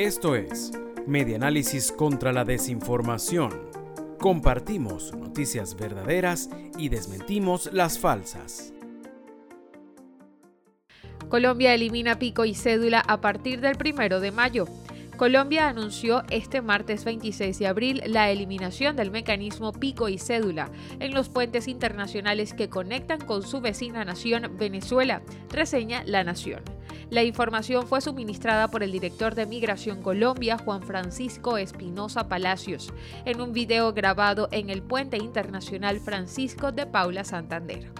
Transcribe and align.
Esto 0.00 0.34
es 0.34 0.72
Medianálisis 1.06 1.92
contra 1.92 2.32
la 2.32 2.46
Desinformación. 2.46 3.50
Compartimos 4.18 5.14
noticias 5.14 5.76
verdaderas 5.76 6.48
y 6.78 6.88
desmentimos 6.88 7.70
las 7.70 7.98
falsas. 7.98 8.72
Colombia 11.28 11.74
elimina 11.74 12.18
pico 12.18 12.46
y 12.46 12.54
cédula 12.54 13.00
a 13.06 13.20
partir 13.20 13.60
del 13.60 13.76
primero 13.76 14.20
de 14.20 14.32
mayo. 14.32 14.66
Colombia 15.18 15.68
anunció 15.68 16.22
este 16.30 16.62
martes 16.62 17.04
26 17.04 17.58
de 17.58 17.66
abril 17.66 18.02
la 18.06 18.30
eliminación 18.30 18.96
del 18.96 19.10
mecanismo 19.10 19.74
pico 19.74 20.08
y 20.08 20.16
cédula 20.16 20.70
en 20.98 21.12
los 21.12 21.28
puentes 21.28 21.68
internacionales 21.68 22.54
que 22.54 22.70
conectan 22.70 23.20
con 23.20 23.42
su 23.42 23.60
vecina 23.60 24.02
nación 24.06 24.56
Venezuela, 24.56 25.20
reseña 25.50 26.02
La 26.06 26.24
Nación. 26.24 26.62
La 27.10 27.24
información 27.24 27.88
fue 27.88 28.00
suministrada 28.00 28.68
por 28.68 28.84
el 28.84 28.92
director 28.92 29.34
de 29.34 29.44
Migración 29.44 30.00
Colombia, 30.00 30.58
Juan 30.58 30.84
Francisco 30.84 31.58
Espinosa 31.58 32.28
Palacios, 32.28 32.94
en 33.24 33.40
un 33.40 33.52
video 33.52 33.92
grabado 33.92 34.48
en 34.52 34.70
el 34.70 34.80
puente 34.80 35.16
internacional 35.16 35.98
Francisco 35.98 36.70
de 36.70 36.86
Paula 36.86 37.24
Santander. 37.24 37.90